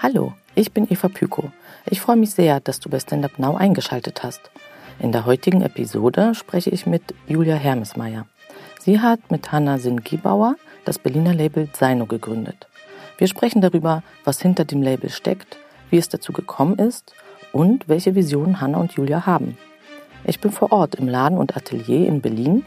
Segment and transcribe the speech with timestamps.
[0.00, 1.50] Hallo, ich bin Eva Pyko.
[1.86, 4.50] Ich freue mich sehr, dass du bei Stand Up Now eingeschaltet hast.
[5.00, 8.26] In der heutigen Episode spreche ich mit Julia Hermesmeier.
[8.80, 12.68] Sie hat mit Hanna Singibauer das Berliner Label Seino gegründet.
[13.18, 15.58] Wir sprechen darüber, was hinter dem Label steckt,
[15.90, 17.12] wie es dazu gekommen ist
[17.52, 19.58] und welche Visionen Hanna und Julia haben.
[20.24, 22.64] Ich bin vor Ort im Laden und Atelier in Berlin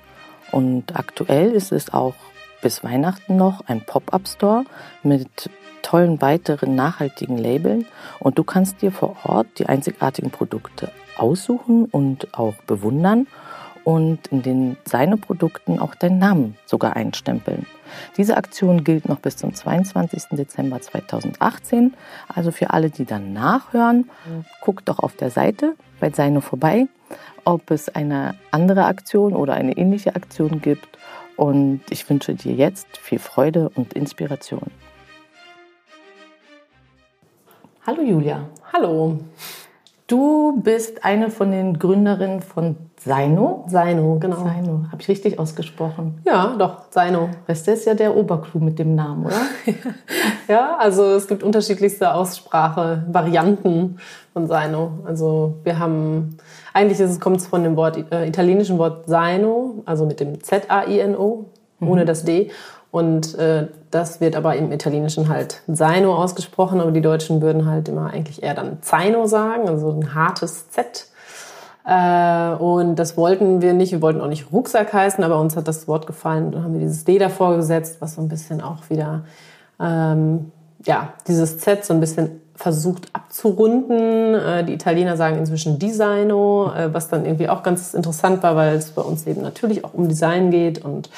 [0.51, 2.15] und aktuell ist es auch
[2.61, 4.65] bis Weihnachten noch ein Pop-up-Store
[5.03, 5.49] mit
[5.81, 7.85] tollen weiteren nachhaltigen Labeln
[8.19, 13.27] und du kannst dir vor Ort die einzigartigen Produkte aussuchen und auch bewundern
[13.83, 17.66] und in den seine Produkten auch deinen Namen sogar einstempeln.
[18.17, 20.23] Diese Aktion gilt noch bis zum 22.
[20.31, 21.93] Dezember 2018.
[22.33, 24.09] Also für alle, die dann nachhören,
[24.61, 26.88] guckt doch auf der Seite bei Seino vorbei,
[27.43, 30.97] ob es eine andere Aktion oder eine ähnliche Aktion gibt.
[31.41, 34.62] Und ich wünsche dir jetzt viel Freude und Inspiration.
[37.83, 38.48] Hallo Julia.
[38.72, 39.22] Hallo.
[40.06, 43.66] Du bist eine von den Gründerinnen von Seino.
[43.67, 44.44] Seino, genau.
[44.44, 46.22] Seino, habe ich richtig ausgesprochen?
[46.25, 47.30] Ja, doch, Seino.
[47.48, 49.42] Das ist ja der Oberclou mit dem Namen, oder?
[50.48, 53.98] ja, also es gibt unterschiedlichste Aussprache-Varianten
[54.33, 55.00] von Seino.
[55.05, 56.38] Also wir haben,
[56.73, 60.44] eigentlich ist es, kommt es von dem Wort, äh, italienischen Wort Seino, also mit dem
[60.44, 61.45] Z-A-I-N-O,
[61.81, 62.05] ohne mhm.
[62.05, 62.52] das D.
[62.91, 67.88] Und äh, das wird aber im Italienischen halt Zaino ausgesprochen, aber die Deutschen würden halt
[67.88, 71.08] immer eigentlich eher dann Zaino sagen, also ein hartes Z.
[71.86, 75.67] Äh, und das wollten wir nicht, wir wollten auch nicht Rucksack heißen, aber uns hat
[75.67, 76.52] das Wort gefallen.
[76.52, 79.23] Dann haben wir dieses D davor gesetzt, was so ein bisschen auch wieder,
[79.80, 80.52] ähm,
[80.86, 84.36] ja, dieses Z so ein bisschen versucht abzurunden.
[84.36, 88.76] Äh, die Italiener sagen inzwischen Designo, äh, was dann irgendwie auch ganz interessant war, weil
[88.76, 91.09] es bei uns eben natürlich auch um Design geht und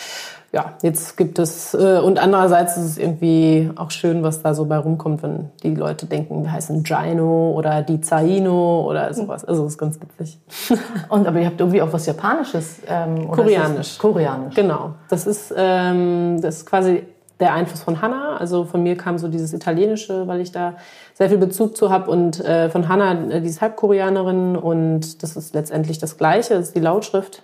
[0.54, 4.66] ja, jetzt gibt es, äh, und andererseits ist es irgendwie auch schön, was da so
[4.66, 9.44] bei rumkommt, wenn die Leute denken, wir heißen Gino oder Di Zaino oder sowas.
[9.44, 10.38] Also das ist ganz witzig.
[11.10, 12.82] Und aber ihr habt irgendwie auch was Japanisches.
[12.88, 13.98] Ähm, Koreanisch.
[13.98, 14.54] Koreanisch.
[14.54, 14.92] Genau.
[15.10, 17.02] Das ist, ähm, das ist quasi
[17.40, 18.38] der Einfluss von Hannah.
[18.38, 20.76] Also von mir kam so dieses Italienische, weil ich da
[21.14, 22.10] sehr viel Bezug zu habe.
[22.10, 26.68] Und äh, von Hannah, äh, die ist Halbkoreanerin und das ist letztendlich das Gleiche, das
[26.68, 27.44] ist die Lautschrift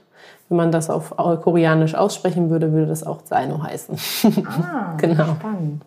[0.50, 3.96] wenn man das auf Koreanisch aussprechen würde, würde das auch Zaino heißen.
[4.48, 5.36] Ah, genau.
[5.40, 5.84] Spannend.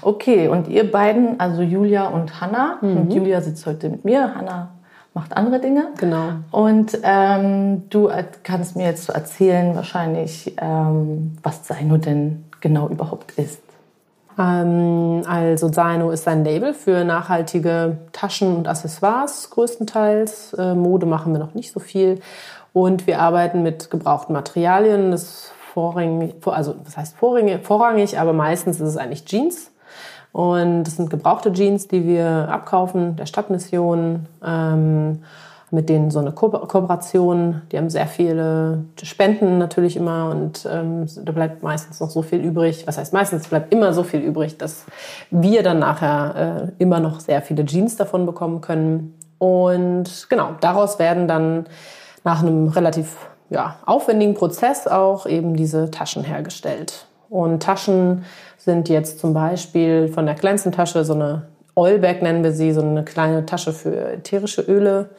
[0.00, 2.96] Okay, und ihr beiden, also Julia und Hanna, mhm.
[2.96, 4.70] und Julia sitzt heute mit mir, Hanna
[5.16, 5.88] macht andere Dinge.
[5.96, 6.28] Genau.
[6.50, 8.10] Und ähm, du
[8.42, 13.62] kannst mir jetzt erzählen, wahrscheinlich, ähm, was Zaino denn genau überhaupt ist.
[14.38, 20.54] Ähm, also Zaino ist ein Label für nachhaltige Taschen und Accessoires größtenteils.
[20.54, 22.20] Äh, Mode machen wir noch nicht so viel.
[22.72, 25.10] Und wir arbeiten mit gebrauchten Materialien.
[25.10, 29.70] Das vorrangig, also das heißt vorrangig, vorrangig, aber meistens ist es eigentlich Jeans.
[30.32, 35.22] Und das sind gebrauchte Jeans, die wir abkaufen, der Stadtmission, ähm,
[35.70, 37.62] mit denen so eine Ko Kooperation.
[37.72, 42.40] Die haben sehr viele Spenden natürlich immer und ähm, da bleibt meistens noch so viel
[42.40, 42.86] übrig.
[42.86, 43.48] Was heißt meistens?
[43.48, 44.84] bleibt immer so viel übrig, dass
[45.30, 49.14] wir dann nachher äh, immer noch sehr viele Jeans davon bekommen können.
[49.38, 51.66] Und genau, daraus werden dann
[52.24, 53.16] nach einem relativ
[53.50, 57.06] ja, aufwendigen Prozess auch eben diese Taschen hergestellt.
[57.28, 58.24] Und Taschen
[58.56, 61.42] sind jetzt zum Beispiel von der kleinsten Tasche so eine
[61.74, 65.10] Oilbag nennen wir sie, so eine kleine Tasche für ätherische Öle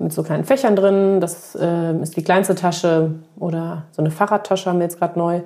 [0.00, 1.20] mit so kleinen Fächern drin.
[1.20, 5.40] Das äh, ist die kleinste Tasche oder so eine Fahrradtasche haben wir jetzt gerade neu.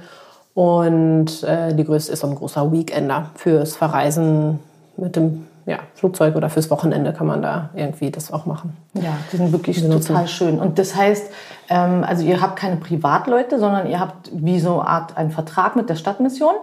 [0.55, 4.61] Und äh, die größte ist so ein großer Weekender fürs Verreisen
[4.97, 8.77] mit dem ja, Flugzeug oder fürs Wochenende kann man da irgendwie das auch machen.
[8.95, 10.59] Ja, die sind wirklich die total schön.
[10.61, 11.31] Und das heißt,
[11.71, 15.75] ähm, also ihr habt keine Privatleute, sondern ihr habt wie so eine Art einen Vertrag
[15.75, 16.55] mit der Stadtmission?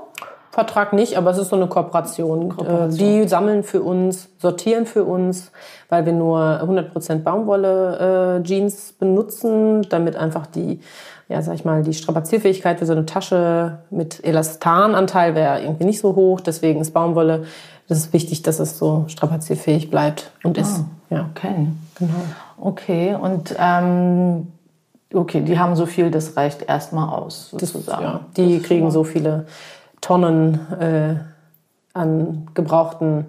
[0.52, 2.50] Vertrag nicht, aber es ist so eine Kooperation.
[2.50, 2.98] Kooperation.
[2.98, 5.52] Die sammeln für uns, sortieren für uns,
[5.90, 10.80] weil wir nur 100% Baumwolle äh, Jeans benutzen, damit einfach die
[11.30, 16.02] ja, sag ich mal, die Strapazierfähigkeit für so eine Tasche mit Elastananteil wäre irgendwie nicht
[16.02, 16.42] so hoch.
[16.42, 17.46] Deswegen ist Baumwolle
[17.92, 20.80] das ist wichtig, dass es so strapazierfähig bleibt und ist.
[21.10, 21.30] Ah, ja.
[21.30, 22.14] Okay, genau.
[22.58, 24.48] Okay, und ähm,
[25.14, 28.02] okay, die haben so viel, das reicht erstmal aus, sozusagen.
[28.02, 29.46] Das, ja, die das kriegen so viele
[30.02, 31.16] Tonnen äh,
[31.94, 33.28] an gebrauchten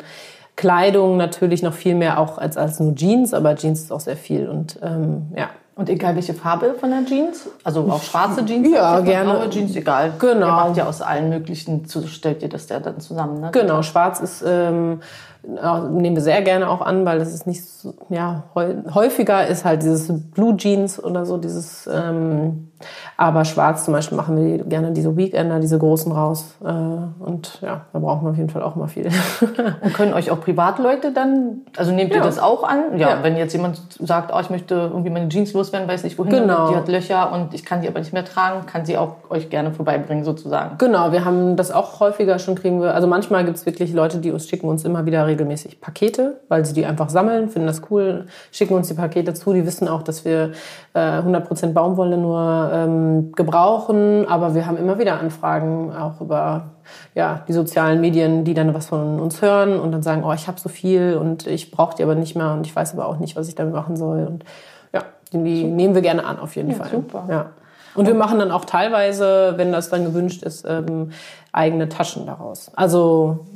[0.57, 4.17] Kleidung, natürlich noch viel mehr auch als, als nur Jeans, aber Jeans ist auch sehr
[4.17, 7.49] viel und ähm, ja, und egal welche Farbe von der Jeans?
[7.65, 8.69] Also auch schwarze Jeans?
[8.71, 9.31] Ja, gerne.
[9.33, 10.13] Blaue Jeans, egal.
[10.19, 10.47] Genau.
[10.47, 13.51] Ihr macht ja aus allen möglichen, stellt ihr das ja dann zusammen, ne?
[13.53, 15.01] Genau, schwarz ist ähm,
[15.45, 19.83] nehmen wir sehr gerne auch an, weil das ist nicht so, ja, häufiger ist halt
[19.83, 22.69] dieses Blue Jeans oder so, dieses, ähm,
[23.17, 26.57] aber schwarz zum Beispiel machen wir gerne diese Weekender, diese großen raus.
[26.63, 29.09] Äh, und ja, da brauchen wir auf jeden Fall auch mal viel.
[29.83, 32.23] und können euch auch Privatleute dann, also nehmt ihr ja.
[32.23, 32.99] das auch an?
[32.99, 36.19] Ja, ja, wenn jetzt jemand sagt, oh, ich möchte irgendwie meine Jeans loswerden, weiß nicht
[36.19, 36.71] wohin, genau.
[36.71, 39.51] die hat Löcher und ich kann die aber nicht mehr tragen, kann sie auch euch
[39.51, 40.79] gerne vorbeibringen sozusagen.
[40.79, 44.19] Genau, wir haben das auch häufiger schon kriegen wir, also manchmal gibt es wirklich Leute,
[44.19, 47.83] die uns schicken uns immer wieder regelmäßig Pakete, weil sie die einfach sammeln, finden das
[47.91, 50.53] cool, schicken uns die Pakete zu, die wissen auch, dass wir
[50.95, 56.71] äh, 100% Baumwolle nur ähm, gebrauchen, aber wir haben immer wieder Anfragen auch über
[57.15, 60.47] ja, die sozialen Medien, die dann was von uns hören und dann sagen, oh, ich
[60.47, 63.19] habe so viel und ich brauche die aber nicht mehr und ich weiß aber auch
[63.19, 64.45] nicht, was ich damit machen soll und
[64.93, 65.03] ja,
[65.33, 66.91] die, die nehmen wir gerne an auf jeden ja, Fall.
[66.91, 67.25] Super.
[67.29, 67.47] Ja.
[67.95, 71.11] Und wir machen dann auch teilweise, wenn das dann gewünscht ist, ähm,
[71.53, 72.71] eigene Taschen daraus.
[72.75, 73.47] Also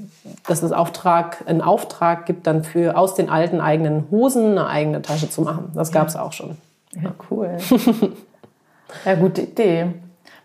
[0.47, 5.03] dass es Auftrag, einen Auftrag gibt, dann für aus den alten eigenen Hosen eine eigene
[5.03, 5.73] Tasche zu machen.
[5.75, 6.57] Das gab es auch schon.
[6.95, 7.57] Ja, cool.
[9.05, 9.95] ja, gute Idee.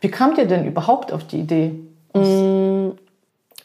[0.01, 1.79] Wie kamt ihr denn überhaupt auf die Idee?
[2.13, 2.91] Mm,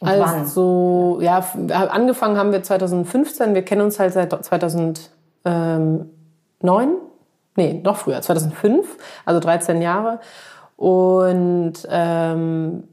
[0.00, 3.54] also, ja, angefangen haben wir 2015.
[3.54, 6.08] Wir kennen uns halt seit 2009.
[7.58, 10.20] Nee, noch früher, 2005, also 13 Jahre.
[10.76, 12.84] Und ähm,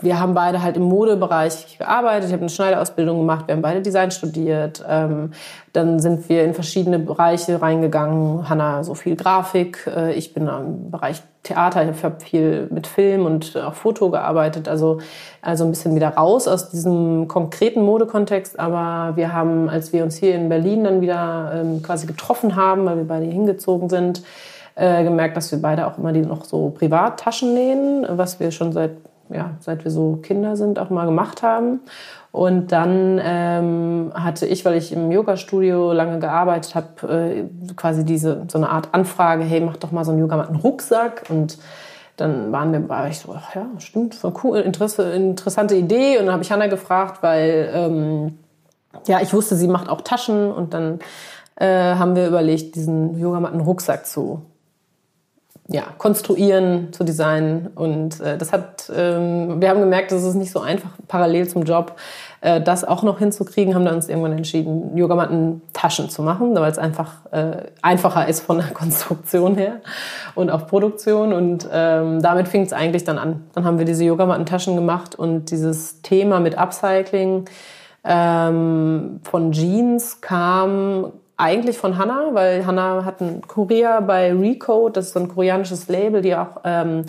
[0.00, 2.26] wir haben beide halt im Modebereich gearbeitet.
[2.26, 3.46] Ich habe eine Schneiderausbildung gemacht.
[3.46, 4.84] Wir haben beide Design studiert.
[4.88, 5.30] Ähm,
[5.72, 8.48] dann sind wir in verschiedene Bereiche reingegangen.
[8.48, 9.86] Hanna so viel Grafik.
[9.86, 11.88] Äh, ich bin im Bereich Theater.
[11.88, 14.68] Ich habe viel mit Film und auch Foto gearbeitet.
[14.68, 14.98] Also,
[15.40, 18.58] also ein bisschen wieder raus aus diesem konkreten Modekontext.
[18.58, 22.86] Aber wir haben, als wir uns hier in Berlin dann wieder ähm, quasi getroffen haben,
[22.86, 24.22] weil wir beide hingezogen sind,
[24.74, 28.72] äh, gemerkt, dass wir beide auch immer die noch so Privattaschen nähen, was wir schon
[28.72, 28.92] seit
[29.30, 31.80] ja, seit wir so Kinder sind, auch mal gemacht haben.
[32.30, 38.44] Und dann ähm, hatte ich, weil ich im Yoga-Studio lange gearbeitet habe, äh, quasi diese
[38.48, 41.24] so eine Art Anfrage, hey, mach doch mal so einen Yogamatten-Rucksack.
[41.30, 41.58] Und
[42.16, 46.18] dann waren wir, war ich so, ach ja, stimmt, voll cool, Interesse, interessante Idee.
[46.18, 48.38] Und dann habe ich Hanna gefragt, weil ähm,
[49.06, 50.52] ja, ich wusste, sie macht auch Taschen.
[50.52, 50.98] Und dann
[51.56, 54.42] äh, haben wir überlegt, diesen Yogamatten-Rucksack zu
[55.70, 57.68] ja, konstruieren, zu designen.
[57.74, 61.64] Und äh, das hat, ähm, wir haben gemerkt, das ist nicht so einfach, parallel zum
[61.64, 61.94] Job
[62.40, 66.70] äh, das auch noch hinzukriegen, haben dann uns irgendwann entschieden, Yogamatten Taschen zu machen, weil
[66.70, 69.80] es einfach äh, einfacher ist von der Konstruktion her
[70.34, 71.32] und auch Produktion.
[71.32, 73.44] Und ähm, damit fing es eigentlich dann an.
[73.54, 77.44] Dann haben wir diese Yogamatten Taschen gemacht und dieses Thema mit Upcycling
[78.04, 85.06] ähm, von Jeans kam eigentlich von Hanna, weil Hanna hat einen Kurier bei Recode, das
[85.06, 87.04] ist so ein koreanisches Label, die auch ähm,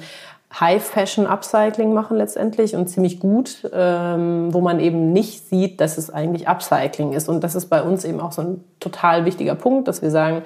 [0.57, 6.47] High-Fashion-Upcycling machen letztendlich und ziemlich gut, ähm, wo man eben nicht sieht, dass es eigentlich
[6.47, 7.27] Upcycling ist.
[7.27, 10.43] Und das ist bei uns eben auch so ein total wichtiger Punkt, dass wir sagen,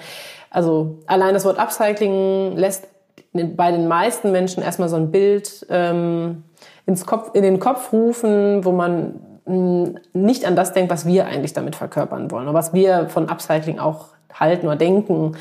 [0.50, 2.88] also allein das Wort Upcycling lässt
[3.33, 6.44] bei den meisten Menschen erstmal so ein Bild ähm,
[6.86, 11.54] ins Kopf, in den Kopf rufen, wo man nicht an das denkt, was wir eigentlich
[11.54, 15.36] damit verkörpern wollen oder was wir von Upcycling auch halten oder denken.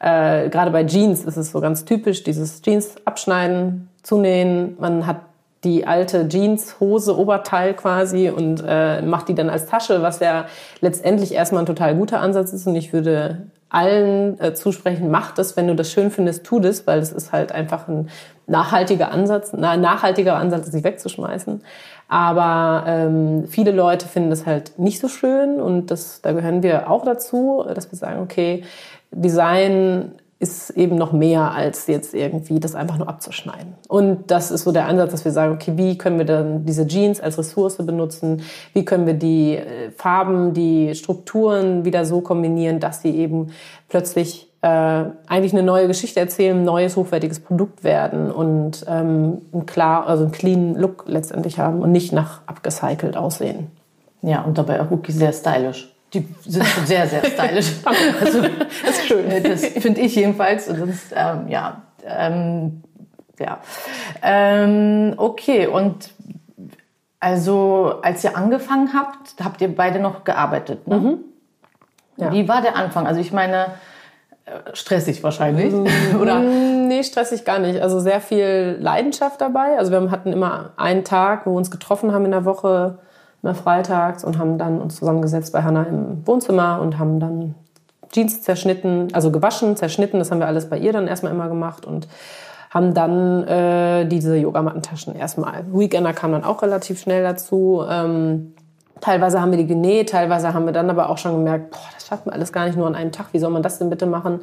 [0.00, 4.76] Äh, gerade bei Jeans ist es so ganz typisch, dieses Jeans abschneiden, zunähen.
[4.78, 5.20] Man hat
[5.62, 10.46] die alte Jeans-Hose, Oberteil quasi und äh, macht die dann als Tasche, was ja
[10.80, 12.66] letztendlich erstmal ein total guter Ansatz ist.
[12.66, 16.86] Und ich würde allen äh, zusprechen, mach das, wenn du das schön findest, tu das,
[16.86, 18.08] weil es ist halt einfach ein
[18.46, 21.62] nachhaltiger Ansatz, ein nachhaltiger Ansatz, sich wegzuschmeißen.
[22.08, 26.90] Aber ähm, viele Leute finden das halt nicht so schön und das, da gehören wir
[26.90, 28.62] auch dazu, dass wir sagen, okay,
[29.10, 30.12] Design
[30.44, 33.74] ist eben noch mehr als jetzt irgendwie das einfach nur abzuschneiden.
[33.88, 36.86] Und das ist so der Ansatz, dass wir sagen, okay, wie können wir dann diese
[36.86, 38.42] Jeans als Ressource benutzen?
[38.74, 43.52] Wie können wir die äh, Farben, die Strukturen wieder so kombinieren, dass sie eben
[43.88, 49.66] plötzlich äh, eigentlich eine neue Geschichte erzählen, ein neues hochwertiges Produkt werden und ähm, ein
[49.66, 53.70] klar, also einen clean Look letztendlich haben und nicht nach abgecycelt aussehen.
[54.22, 55.92] Ja, und dabei auch wirklich sehr stylisch.
[56.14, 57.72] Die sind schon sehr, sehr stylisch.
[58.24, 59.42] also, das ist schön.
[59.42, 60.66] Das finde ich jedenfalls.
[60.68, 62.82] Und das, ähm, ja, ähm,
[63.38, 63.58] ja.
[64.22, 66.10] Ähm, okay, und
[67.20, 70.88] also als ihr angefangen habt, habt ihr beide noch gearbeitet.
[70.88, 70.96] Ne?
[70.96, 71.18] Mhm.
[72.16, 72.32] Ja.
[72.32, 73.06] Wie war der Anfang?
[73.06, 73.68] Also ich meine, äh,
[74.72, 75.86] stressig wahrscheinlich, mm,
[76.20, 76.40] oder?
[76.40, 77.80] Nee, stressig gar nicht.
[77.80, 79.78] Also sehr viel Leidenschaft dabei.
[79.78, 82.98] Also wir hatten immer einen Tag, wo wir uns getroffen haben in der Woche,
[83.42, 87.54] immer freitags und haben dann uns zusammengesetzt bei Hannah im Wohnzimmer und haben dann
[88.12, 90.18] Jeans zerschnitten, also gewaschen, zerschnitten.
[90.18, 92.06] Das haben wir alles bei ihr dann erstmal immer gemacht und
[92.70, 95.64] haben dann äh, diese Yogamattentaschen erstmal.
[95.72, 97.84] Weekender kam dann auch relativ schnell dazu.
[97.88, 98.54] Ähm,
[99.00, 102.06] Teilweise haben wir die genäht, teilweise haben wir dann aber auch schon gemerkt, boah, das
[102.06, 103.26] schafft man alles gar nicht nur an einem Tag.
[103.32, 104.40] Wie soll man das denn bitte machen?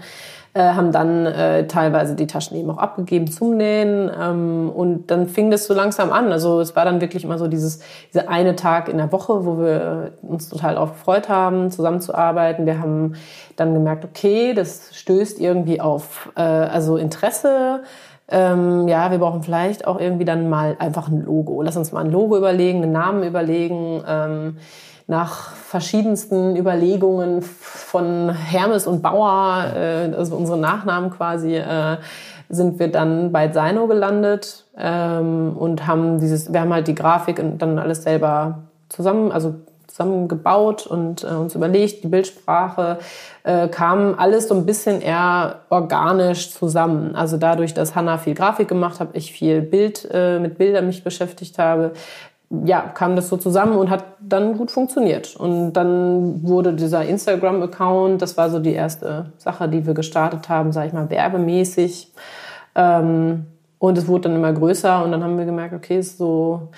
[0.54, 5.28] Äh, haben dann äh, teilweise die Taschen eben auch abgegeben zum Nähen ähm, und dann
[5.28, 6.34] fing das so langsam an.
[6.34, 7.80] Also es war dann wirklich immer so dieses
[8.14, 12.66] dieser eine Tag in der Woche, wo wir uns total darauf gefreut haben, zusammenzuarbeiten.
[12.66, 13.14] Wir haben
[13.56, 17.84] dann gemerkt, okay, das stößt irgendwie auf äh, also Interesse.
[18.32, 21.62] Ähm, ja, wir brauchen vielleicht auch irgendwie dann mal einfach ein Logo.
[21.62, 24.02] Lass uns mal ein Logo überlegen, einen Namen überlegen.
[24.08, 24.58] Ähm,
[25.08, 31.98] nach verschiedensten Überlegungen von Hermes und Bauer, äh, also unsere Nachnamen quasi, äh,
[32.48, 37.40] sind wir dann bei Sino gelandet ähm, und haben dieses, wir haben halt die Grafik
[37.40, 39.56] und dann alles selber zusammen, also
[39.92, 43.00] zusammengebaut und äh, uns überlegt, die Bildsprache
[43.44, 47.16] äh, kam alles so ein bisschen eher organisch zusammen.
[47.16, 51.04] Also dadurch, dass Hannah viel Grafik gemacht hat, ich viel Bild äh, mit Bildern mich
[51.04, 51.92] beschäftigt habe,
[52.66, 55.36] ja, kam das so zusammen und hat dann gut funktioniert.
[55.36, 60.72] Und dann wurde dieser Instagram-Account, das war so die erste Sache, die wir gestartet haben,
[60.74, 62.12] sage ich mal, werbemäßig.
[62.76, 63.46] Ähm,
[63.80, 66.70] und es wurde dann immer größer und dann haben wir gemerkt, okay, ist so,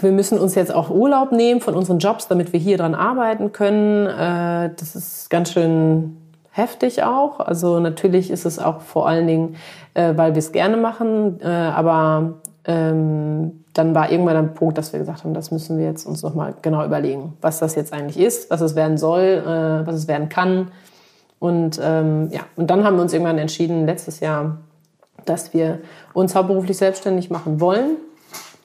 [0.00, 3.52] wir müssen uns jetzt auch Urlaub nehmen von unseren Jobs, damit wir hier dran arbeiten
[3.52, 4.06] können.
[4.06, 6.16] Äh, das ist ganz schön
[6.50, 7.40] heftig auch.
[7.40, 9.56] Also natürlich ist es auch vor allen Dingen,
[9.94, 14.92] äh, weil wir es gerne machen, äh, aber ähm, dann war irgendwann ein Punkt, dass
[14.92, 18.24] wir gesagt haben, das müssen wir jetzt uns nochmal genau überlegen, was das jetzt eigentlich
[18.24, 19.42] ist, was es werden soll,
[19.84, 20.68] was es werden kann.
[21.40, 24.58] Und ähm, ja, und dann haben wir uns irgendwann entschieden, letztes Jahr,
[25.24, 25.80] dass wir
[26.12, 27.96] uns hauptberuflich selbstständig machen wollen.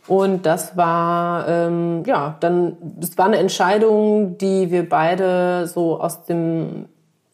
[0.10, 6.24] Und das war, ähm, ja, dann, das war eine Entscheidung, die wir beide so aus
[6.26, 6.86] dem,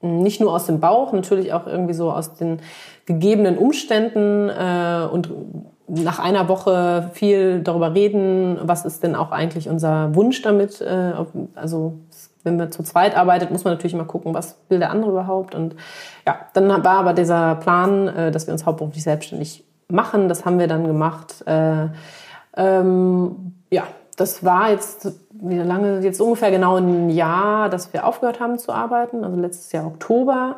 [0.01, 2.59] nicht nur aus dem Bauch, natürlich auch irgendwie so aus den
[3.05, 5.29] gegebenen Umständen äh, und
[5.87, 10.81] nach einer Woche viel darüber reden, was ist denn auch eigentlich unser Wunsch damit.
[10.81, 11.13] Äh,
[11.55, 11.93] also
[12.43, 15.55] wenn man zu zweit arbeitet, muss man natürlich immer gucken, was will der andere überhaupt.
[15.55, 15.77] Und
[16.27, 20.27] ja, dann war aber dieser Plan, äh, dass wir uns hauptberuflich selbstständig machen.
[20.27, 21.41] Das haben wir dann gemacht.
[21.47, 21.87] Äh,
[22.55, 23.83] ähm, ja,
[24.15, 28.71] das war jetzt wie lange, jetzt ungefähr genau ein Jahr, dass wir aufgehört haben zu
[28.71, 30.55] arbeiten, also letztes Jahr Oktober.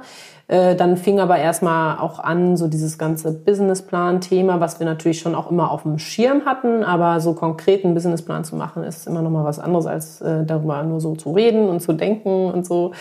[0.48, 5.36] Äh, dann fing aber erstmal auch an, so dieses ganze Businessplan-Thema, was wir natürlich schon
[5.36, 9.32] auch immer auf dem Schirm hatten, aber so konkreten Businessplan zu machen, ist immer noch
[9.32, 12.92] mal was anderes, als äh, darüber nur so zu reden und zu denken und so.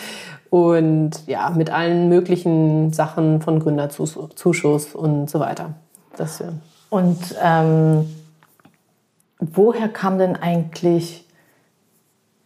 [0.50, 5.74] Und ja, mit allen möglichen Sachen von Gründerzuschuss und so weiter.
[6.16, 6.46] Das, ja.
[6.88, 8.06] Und ähm,
[9.38, 11.26] woher kam denn eigentlich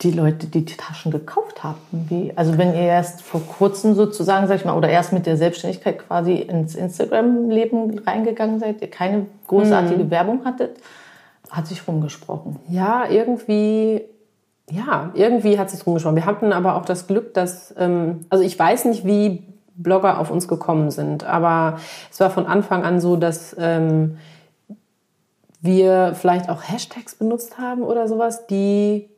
[0.02, 1.78] die Leute, die die Taschen gekauft haben?
[1.92, 5.36] Wie, also wenn ihr erst vor kurzem sozusagen, sag ich mal, oder erst mit der
[5.36, 10.10] Selbstständigkeit quasi ins Instagram-Leben reingegangen seid, ihr keine großartige mhm.
[10.10, 10.78] Werbung hattet,
[11.50, 12.56] hat sich rumgesprochen.
[12.68, 14.02] Ja, irgendwie,
[14.70, 16.16] ja, irgendwie hat sich rumgesprochen.
[16.16, 19.44] Wir hatten aber auch das Glück, dass, ähm, also ich weiß nicht, wie
[19.74, 21.78] Blogger auf uns gekommen sind, aber
[22.10, 24.18] es war von Anfang an so, dass ähm,
[25.60, 29.10] wir vielleicht auch Hashtags benutzt haben oder sowas, die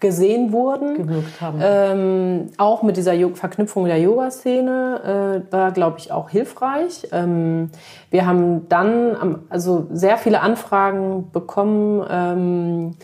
[0.00, 0.94] gesehen wurden.
[0.94, 1.58] Gewirkt haben.
[1.60, 7.08] Ähm, auch mit dieser Verknüpfung der Yoga-Szene äh, war, glaube ich, auch hilfreich.
[7.12, 7.70] Ähm,
[8.10, 12.96] wir haben dann also sehr viele Anfragen bekommen, ähm,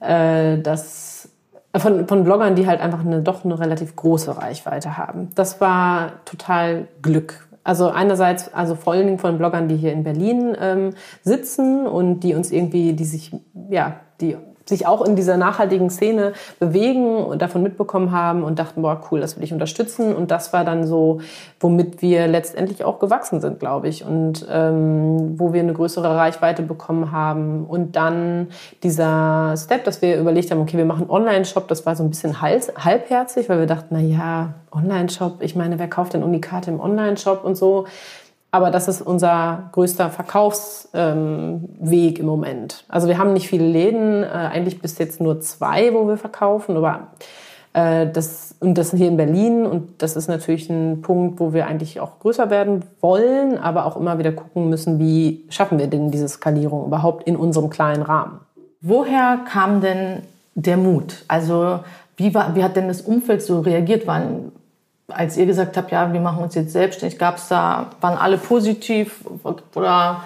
[0.00, 1.30] äh, dass
[1.76, 5.30] von, von Bloggern, die halt einfach eine, doch eine relativ große Reichweite haben.
[5.34, 7.47] Das war total Glück.
[7.68, 12.20] Also einerseits, also vor allen Dingen von Bloggern, die hier in Berlin ähm, sitzen und
[12.20, 13.30] die uns irgendwie, die sich,
[13.68, 18.82] ja, die sich auch in dieser nachhaltigen Szene bewegen und davon mitbekommen haben und dachten,
[18.82, 20.14] boah, cool, das will ich unterstützen.
[20.14, 21.20] Und das war dann so,
[21.60, 24.04] womit wir letztendlich auch gewachsen sind, glaube ich.
[24.04, 27.64] Und ähm, wo wir eine größere Reichweite bekommen haben.
[27.64, 28.48] Und dann
[28.82, 32.40] dieser Step, dass wir überlegt haben, okay, wir machen Online-Shop, das war so ein bisschen
[32.40, 37.44] halbherzig, weil wir dachten, na ja, Online-Shop, ich meine, wer kauft denn Unikate im Online-Shop
[37.44, 37.86] und so.
[38.50, 42.84] Aber das ist unser größter Verkaufsweg ähm, im Moment.
[42.88, 46.76] Also wir haben nicht viele Läden, äh, eigentlich bis jetzt nur zwei, wo wir verkaufen.
[46.76, 47.08] Aber
[47.74, 51.66] äh, das und das hier in Berlin und das ist natürlich ein Punkt, wo wir
[51.66, 56.10] eigentlich auch größer werden wollen, aber auch immer wieder gucken müssen, wie schaffen wir denn
[56.10, 58.40] diese Skalierung überhaupt in unserem kleinen Rahmen.
[58.80, 60.22] Woher kam denn
[60.54, 61.24] der Mut?
[61.28, 61.80] Also
[62.16, 64.06] wie, war, wie hat denn das Umfeld so reagiert?
[64.06, 64.52] Waren,
[65.08, 68.38] als ihr gesagt habt, ja, wir machen uns jetzt selbstständig, gab es da, waren alle
[68.38, 69.24] positiv
[69.74, 70.22] oder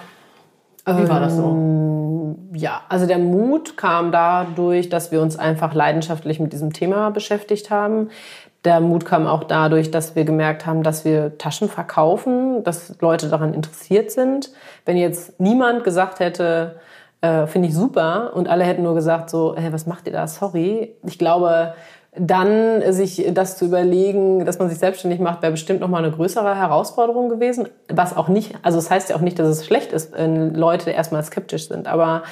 [0.85, 1.45] wie war das so?
[1.45, 7.09] Ähm, ja, also der Mut kam dadurch, dass wir uns einfach leidenschaftlich mit diesem Thema
[7.09, 8.09] beschäftigt haben.
[8.65, 13.29] Der Mut kam auch dadurch, dass wir gemerkt haben, dass wir Taschen verkaufen, dass Leute
[13.29, 14.51] daran interessiert sind.
[14.85, 16.79] Wenn jetzt niemand gesagt hätte,
[17.21, 18.31] äh, finde ich super.
[18.35, 20.27] Und alle hätten nur gesagt so, hey, was macht ihr da?
[20.27, 20.95] Sorry.
[21.03, 21.73] Ich glaube,
[22.17, 26.11] dann sich das zu überlegen, dass man sich selbstständig macht, wäre bestimmt noch mal eine
[26.11, 27.69] größere Herausforderung gewesen.
[27.89, 30.53] Was auch nicht, also es das heißt ja auch nicht, dass es schlecht ist, wenn
[30.53, 31.87] Leute erstmal skeptisch sind.
[31.87, 32.23] Aber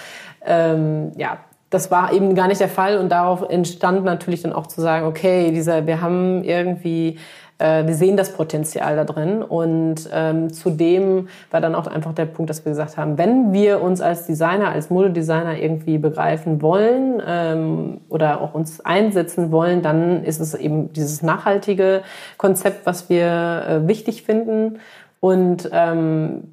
[0.45, 1.39] ähm, ja,
[1.71, 5.07] das war eben gar nicht der Fall und darauf entstand natürlich dann auch zu sagen,
[5.07, 7.17] okay, dieser, wir haben irgendwie
[7.61, 9.43] äh, wir sehen das Potenzial da drin.
[9.43, 13.81] Und ähm, zudem war dann auch einfach der Punkt, dass wir gesagt haben, wenn wir
[13.81, 20.23] uns als Designer, als Modedesigner irgendwie begreifen wollen ähm, oder auch uns einsetzen wollen, dann
[20.23, 22.01] ist es eben dieses nachhaltige
[22.37, 24.79] Konzept, was wir äh, wichtig finden.
[25.19, 26.43] Und ähm,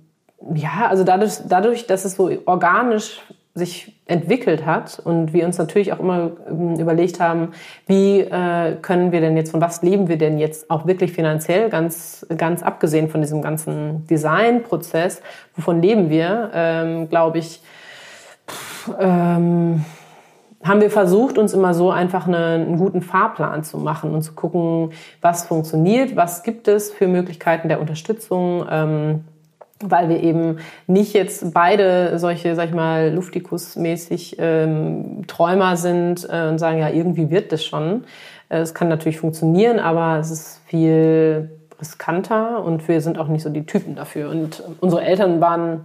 [0.55, 3.23] ja, also dadurch, dadurch, dass es so organisch
[3.59, 7.49] sich entwickelt hat und wir uns natürlich auch immer ähm, überlegt haben,
[7.87, 11.69] wie äh, können wir denn jetzt, von was leben wir denn jetzt auch wirklich finanziell,
[11.69, 15.21] ganz, ganz abgesehen von diesem ganzen Designprozess,
[15.57, 17.61] wovon leben wir, ähm, glaube ich,
[18.49, 19.85] pff, ähm,
[20.65, 24.33] haben wir versucht, uns immer so einfach eine, einen guten Fahrplan zu machen und zu
[24.33, 28.67] gucken, was funktioniert, was gibt es für Möglichkeiten der Unterstützung.
[28.71, 29.25] Ähm,
[29.81, 36.49] weil wir eben nicht jetzt beide solche, sag ich mal, Luftikus-mäßig ähm, Träumer sind äh,
[36.49, 38.05] und sagen, ja, irgendwie wird das schon.
[38.49, 43.43] Äh, es kann natürlich funktionieren, aber es ist viel riskanter und wir sind auch nicht
[43.43, 44.31] so die Typen dafür.
[44.31, 45.85] Und unsere Eltern waren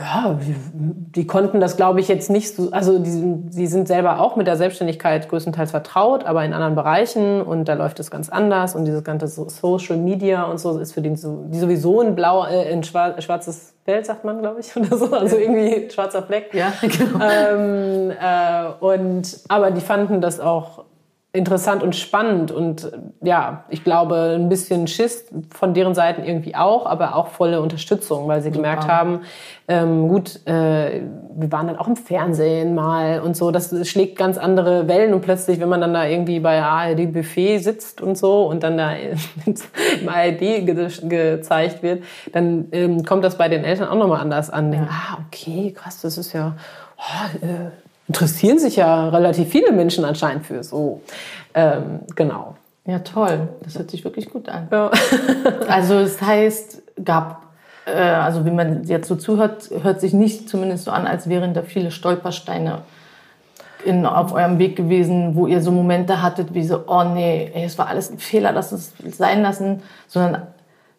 [0.00, 4.36] ja, die, konnten das, glaube ich, jetzt nicht so, also die, die sind selber auch
[4.36, 8.74] mit der Selbstständigkeit größtenteils vertraut, aber in anderen Bereichen und da läuft es ganz anders
[8.74, 12.72] und dieses ganze Social Media und so ist für die, die sowieso ein blau, äh,
[12.72, 16.52] ein schwarzes Feld, sagt man, glaube ich, oder so, also irgendwie schwarzer Fleck.
[16.52, 17.24] Ja, genau.
[17.24, 20.84] Ähm, äh, und, aber die fanden das auch
[21.34, 26.86] interessant und spannend und ja, ich glaube, ein bisschen Schiss von deren Seiten irgendwie auch,
[26.86, 28.58] aber auch volle Unterstützung, weil sie Super.
[28.58, 29.22] gemerkt haben,
[29.66, 31.00] ähm, gut, äh,
[31.34, 35.22] wir waren dann auch im Fernsehen mal und so, das schlägt ganz andere Wellen und
[35.22, 38.92] plötzlich, wenn man dann da irgendwie bei ARD Buffet sitzt und so und dann da
[39.44, 44.50] im ARD ge gezeigt wird, dann ähm, kommt das bei den Eltern auch nochmal anders
[44.50, 44.72] an.
[44.72, 44.86] Ja.
[44.88, 46.54] ah, okay, krass, das ist ja,
[46.96, 47.70] oh, äh,
[48.08, 51.00] interessieren sich ja relativ viele Menschen anscheinend für so.
[51.54, 52.56] Ähm, genau.
[52.86, 53.48] Ja, toll.
[53.62, 54.68] Das hört sich wirklich gut an.
[54.70, 54.90] Ja.
[55.68, 57.42] also das heißt, gab,
[57.86, 61.54] äh, also wie man jetzt so zuhört, hört sich nicht zumindest so an, als wären
[61.54, 62.82] da viele Stolpersteine
[63.84, 67.64] in, auf eurem Weg gewesen, wo ihr so Momente hattet, wie so, oh nee, ey,
[67.64, 70.46] es war alles ein Fehler, lass es sein lassen, sondern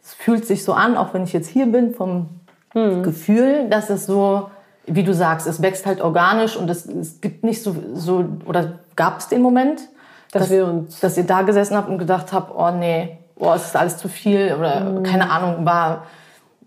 [0.04, 2.30] es fühlt sich so an, auch wenn ich jetzt hier bin, vom
[2.74, 3.04] hm.
[3.04, 4.50] Gefühl, dass es so
[4.88, 8.80] wie du sagst, es wächst halt organisch und es, es gibt nicht so, so oder
[8.96, 9.82] gab es den Moment,
[10.32, 13.54] dass, dass, wir uns, dass ihr da gesessen habt und gedacht habt, oh nee, oh,
[13.54, 15.04] es ist alles zu viel oder mhm.
[15.04, 16.04] keine Ahnung, war,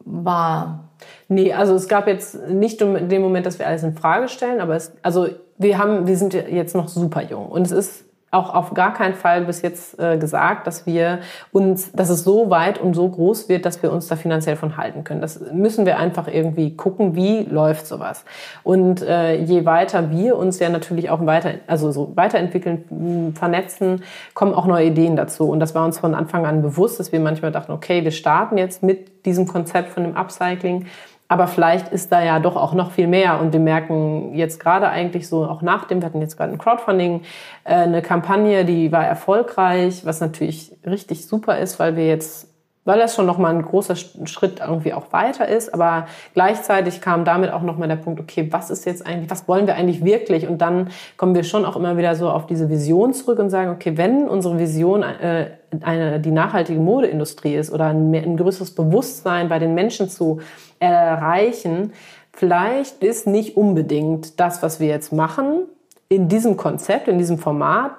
[0.05, 0.85] war.
[1.29, 4.75] Nee, also es gab jetzt nicht den Moment, dass wir alles in Frage stellen, aber
[4.77, 5.29] es, also
[5.59, 9.15] wir haben, wir sind jetzt noch super jung und es ist auch auf gar keinen
[9.15, 13.49] Fall bis jetzt äh, gesagt, dass wir uns, dass es so weit und so groß
[13.49, 15.23] wird, dass wir uns da finanziell von halten können.
[15.23, 18.25] Das müssen wir einfach irgendwie gucken, wie läuft sowas.
[18.65, 24.03] Und äh, je weiter wir uns ja natürlich auch weiter, also so weiterentwickeln, vernetzen,
[24.35, 25.49] kommen auch neue Ideen dazu.
[25.49, 28.59] Und das war uns von Anfang an bewusst, dass wir manchmal dachten, okay, wir starten
[28.59, 30.87] jetzt mit diesem Konzept von dem Upcycling
[31.29, 33.39] aber vielleicht ist da ja doch auch noch viel mehr.
[33.39, 36.59] Und wir merken jetzt gerade eigentlich so, auch nach dem, wir hatten jetzt gerade ein
[36.59, 37.23] Crowdfunding,
[37.65, 42.48] äh, eine Kampagne, die war erfolgreich, was natürlich richtig super ist, weil wir jetzt
[42.89, 45.75] weil das schon nochmal ein großer Schritt irgendwie auch weiter ist.
[45.75, 49.67] Aber gleichzeitig kam damit auch nochmal der Punkt, okay, was ist jetzt eigentlich, was wollen
[49.67, 50.49] wir eigentlich wirklich?
[50.49, 53.73] Und dann kommen wir schon auch immer wieder so auf diese Vision zurück und sagen,
[53.73, 55.51] okay, wenn unsere Vision äh,
[55.83, 60.41] eine, die nachhaltige Modeindustrie ist oder ein, ein größeres Bewusstsein bei den Menschen zu
[60.79, 61.93] erreichen,
[62.33, 65.67] vielleicht ist nicht unbedingt das, was wir jetzt machen,
[66.09, 67.91] in diesem Konzept, in diesem Format,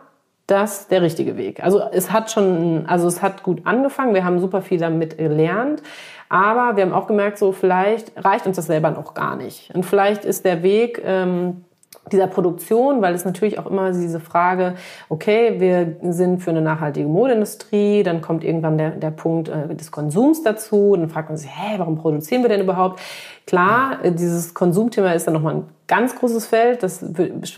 [0.49, 1.63] das der richtige Weg.
[1.63, 4.13] Also es hat schon, also es hat gut angefangen.
[4.13, 5.81] Wir haben super viel damit gelernt.
[6.29, 9.73] Aber wir haben auch gemerkt, so vielleicht reicht uns das selber noch gar nicht.
[9.73, 11.65] Und vielleicht ist der Weg, ähm,
[12.11, 14.75] dieser Produktion, weil es natürlich auch immer diese Frage,
[15.09, 19.91] okay, wir sind für eine nachhaltige Modeindustrie, dann kommt irgendwann der, der Punkt äh, des
[19.91, 22.99] Konsums dazu, dann fragt man sich, hä, warum produzieren wir denn überhaupt?
[23.45, 27.03] Klar, äh, dieses Konsumthema ist dann nochmal ein ganz großes Feld, das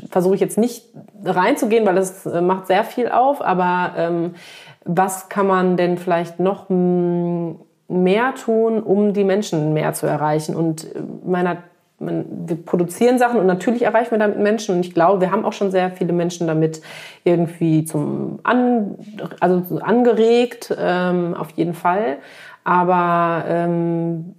[0.10, 0.86] versuche ich jetzt nicht
[1.24, 4.36] reinzugehen, weil das äh, macht sehr viel auf, aber ähm,
[4.84, 10.56] was kann man denn vielleicht noch mehr tun, um die Menschen mehr zu erreichen?
[10.56, 10.88] Und
[11.24, 11.58] meiner
[12.01, 14.75] man, wir produzieren Sachen und natürlich erreichen wir damit Menschen.
[14.75, 16.81] Und ich glaube, wir haben auch schon sehr viele Menschen damit
[17.23, 18.95] irgendwie zum an,
[19.39, 22.17] also angeregt, ähm, auf jeden Fall.
[22.63, 24.35] Aber ähm,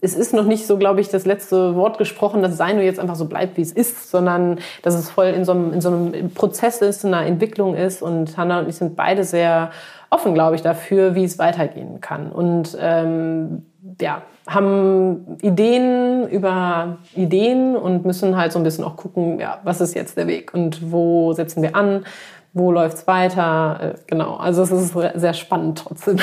[0.00, 3.14] es ist noch nicht so, glaube ich, das letzte Wort gesprochen, dass Seino jetzt einfach
[3.14, 6.30] so bleibt, wie es ist, sondern dass es voll in so einem, in so einem
[6.30, 8.02] Prozess ist, in einer Entwicklung ist.
[8.02, 9.70] Und Hannah und ich sind beide sehr
[10.10, 12.32] offen, glaube ich, dafür, wie es weitergehen kann.
[12.32, 13.64] Und ähm,
[14.00, 19.80] ja, haben Ideen über Ideen und müssen halt so ein bisschen auch gucken, ja, was
[19.80, 22.04] ist jetzt der Weg und wo setzen wir an,
[22.52, 23.78] wo läuft's weiter.
[23.80, 26.18] Äh, genau, also es ist sehr spannend trotzdem.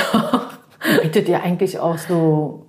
[1.02, 2.66] Bietet ihr eigentlich auch so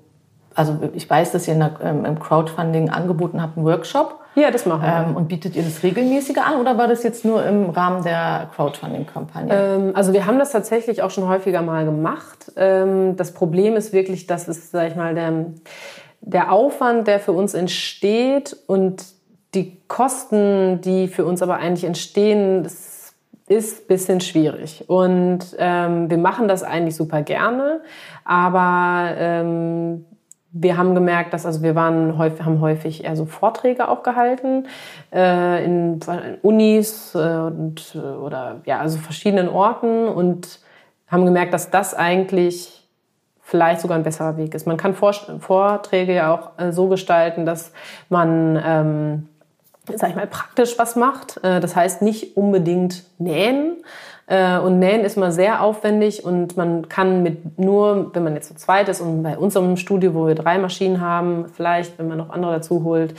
[0.55, 4.20] also ich weiß, dass ihr der, ähm, im Crowdfunding angeboten habt, einen Workshop.
[4.35, 5.07] Ja, das machen wir.
[5.09, 8.49] Ähm, und bietet ihr das regelmäßiger an oder war das jetzt nur im Rahmen der
[8.55, 9.53] Crowdfunding-Kampagne?
[9.53, 12.53] Ähm, also wir haben das tatsächlich auch schon häufiger mal gemacht.
[12.57, 15.47] Ähm, das Problem ist wirklich, dass es, sag ich mal, der,
[16.21, 19.05] der Aufwand, der für uns entsteht und
[19.55, 23.15] die Kosten, die für uns aber eigentlich entstehen, das
[23.49, 24.85] ist ein bisschen schwierig.
[24.87, 27.81] Und ähm, wir machen das eigentlich super gerne,
[28.25, 30.07] aber ähm,
[30.53, 34.67] wir haben gemerkt, dass also wir waren häufig, haben häufig eher so Vorträge auch gehalten
[35.13, 40.61] äh, in, in, Unis äh, und äh, oder ja also verschiedenen Orten und
[41.07, 42.89] haben gemerkt, dass das eigentlich
[43.43, 44.67] vielleicht sogar ein besserer Weg ist.
[44.67, 47.73] Man kann Vor Vorträge ja auch äh, so gestalten, dass
[48.09, 49.29] man ähm,
[49.97, 51.43] sag ich mal praktisch was macht.
[51.43, 53.77] Äh, das heißt nicht unbedingt nähen,
[54.31, 58.47] äh, und Nähen ist mal sehr aufwendig und man kann mit nur, wenn man jetzt
[58.47, 62.19] zu zweit ist und bei unserem Studio, wo wir drei Maschinen haben, vielleicht, wenn man
[62.19, 63.15] noch andere dazu holt,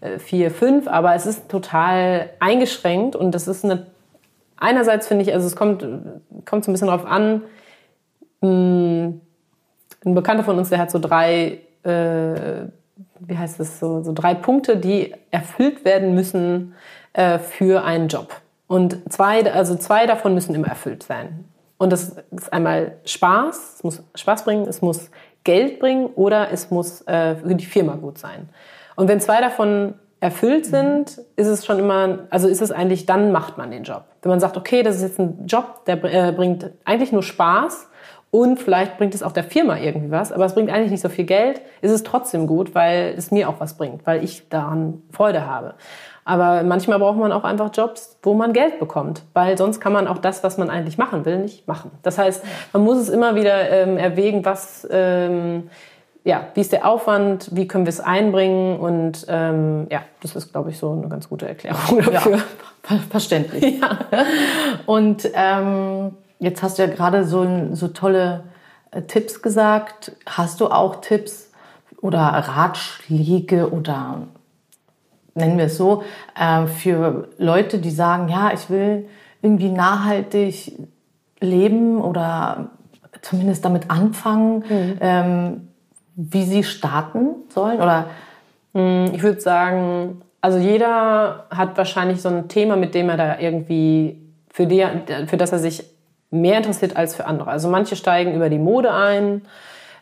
[0.00, 3.88] äh, vier, fünf, aber es ist total eingeschränkt und das ist eine,
[4.56, 5.86] einerseits finde ich, also es kommt,
[6.46, 7.42] kommt so ein bisschen drauf an,
[8.40, 9.20] hm,
[10.06, 12.68] ein Bekannter von uns, der hat so drei, äh,
[13.20, 16.74] wie heißt das, so, so drei Punkte, die erfüllt werden müssen
[17.12, 18.40] äh, für einen Job.
[18.66, 21.44] Und zwei, also zwei davon müssen immer erfüllt sein.
[21.76, 25.10] Und das ist einmal Spaß, es muss Spaß bringen, es muss
[25.42, 28.48] Geld bringen oder es muss äh, für die Firma gut sein.
[28.96, 33.30] Und wenn zwei davon erfüllt sind, ist es schon immer, also ist es eigentlich, dann
[33.30, 34.04] macht man den Job.
[34.22, 37.88] Wenn man sagt, okay, das ist jetzt ein Job, der äh, bringt eigentlich nur Spaß
[38.34, 41.08] und vielleicht bringt es auch der Firma irgendwie was, aber es bringt eigentlich nicht so
[41.08, 45.04] viel Geld, ist es trotzdem gut, weil es mir auch was bringt, weil ich daran
[45.12, 45.74] Freude habe.
[46.24, 50.08] Aber manchmal braucht man auch einfach Jobs, wo man Geld bekommt, weil sonst kann man
[50.08, 51.92] auch das, was man eigentlich machen will, nicht machen.
[52.02, 52.42] Das heißt,
[52.72, 55.70] man muss es immer wieder ähm, erwägen, was, ähm,
[56.24, 60.50] ja, wie ist der Aufwand, wie können wir es einbringen und ähm, ja, das ist,
[60.50, 62.38] glaube ich, so eine ganz gute Erklärung dafür.
[62.88, 63.78] Ja, verständlich.
[63.80, 63.98] Ja.
[64.86, 68.44] Und ähm, jetzt hast du ja gerade so, so tolle
[68.90, 70.12] äh, Tipps gesagt.
[70.26, 71.50] Hast du auch Tipps
[72.00, 74.28] oder Ratschläge oder
[75.34, 76.04] nennen wir es so,
[76.38, 79.08] äh, für Leute, die sagen, ja, ich will
[79.42, 80.72] irgendwie nachhaltig
[81.40, 82.70] leben oder
[83.22, 84.98] zumindest damit anfangen, mhm.
[85.00, 85.68] ähm,
[86.16, 87.80] wie sie starten sollen?
[87.80, 88.06] Oder
[88.74, 93.38] hm, ich würde sagen, also jeder hat wahrscheinlich so ein Thema, mit dem er da
[93.38, 94.86] irgendwie für, die,
[95.26, 95.84] für das er sich
[96.30, 97.50] mehr interessiert als für andere.
[97.50, 99.42] Also manche steigen über die Mode ein,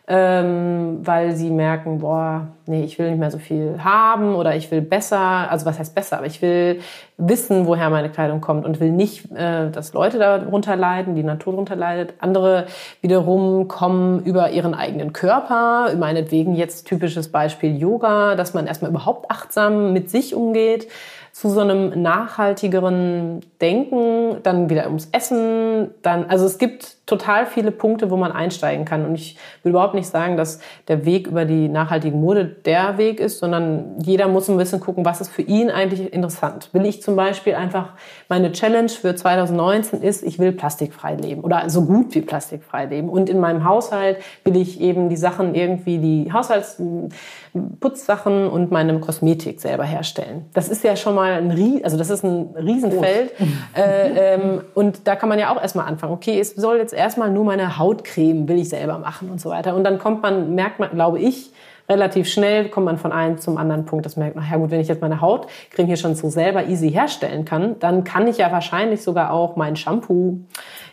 [0.05, 4.69] ähm, weil sie merken, boah, nee, ich will nicht mehr so viel haben oder ich
[4.69, 6.81] will besser, also was heißt besser, aber ich will
[7.17, 11.53] wissen, woher meine Kleidung kommt und will nicht, äh, dass Leute darunter leiden, die Natur
[11.53, 12.15] darunter leidet.
[12.19, 12.65] Andere
[12.99, 19.31] wiederum kommen über ihren eigenen Körper, meinetwegen jetzt typisches Beispiel Yoga, dass man erstmal überhaupt
[19.31, 20.89] achtsam mit sich umgeht
[21.33, 27.71] zu so einem nachhaltigeren Denken, dann wieder ums Essen, dann, also es gibt total viele
[27.71, 29.03] Punkte, wo man einsteigen kann.
[29.03, 33.19] Und ich will überhaupt nicht sagen, dass der Weg über die nachhaltige Mode der Weg
[33.19, 36.69] ist, sondern jeder muss ein bisschen gucken, was ist für ihn eigentlich interessant.
[36.71, 37.93] Will ich zum Beispiel einfach,
[38.29, 43.09] meine Challenge für 2019 ist, ich will plastikfrei leben oder so gut wie plastikfrei leben.
[43.09, 49.59] Und in meinem Haushalt will ich eben die Sachen irgendwie, die Haushaltsputzsachen und meine Kosmetik
[49.59, 50.45] selber herstellen.
[50.53, 53.31] Das ist ja schon mal ein, Rie also das ist ein Riesenfeld.
[53.75, 56.13] Äh, ähm, und da kann man ja auch erstmal anfangen.
[56.13, 59.75] Okay, es soll jetzt erstmal nur meine Hautcreme will ich selber machen und so weiter.
[59.75, 61.51] Und dann kommt man, merkt man, glaube ich,
[61.89, 64.05] relativ schnell kommt man von einem zum anderen Punkt.
[64.05, 66.91] Das merkt man, ja gut, wenn ich jetzt meine Hautcreme hier schon so selber easy
[66.91, 70.39] herstellen kann, dann kann ich ja wahrscheinlich sogar auch mein Shampoo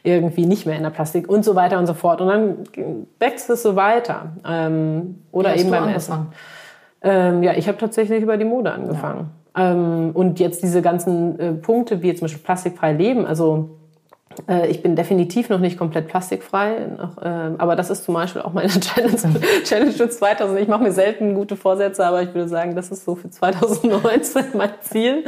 [0.03, 2.21] irgendwie nicht mehr in der Plastik und so weiter und so fort.
[2.21, 2.57] Und dann
[3.19, 4.33] wächst es so weiter.
[4.47, 6.29] Ähm, oder eben beim Essen.
[7.03, 9.31] Ähm, ja, ich habe tatsächlich über die Mode angefangen.
[9.57, 13.71] Ähm, und jetzt diese ganzen äh, Punkte, wie jetzt zum Beispiel plastikfrei leben, also
[14.49, 18.43] äh, ich bin definitiv noch nicht komplett plastikfrei, noch, äh, aber das ist zum Beispiel
[18.43, 19.17] auch meine Challenge,
[19.65, 20.61] Challenge für 2000.
[20.61, 24.45] Ich mache mir selten gute Vorsätze, aber ich würde sagen, das ist so für 2019
[24.55, 25.25] mein Ziel.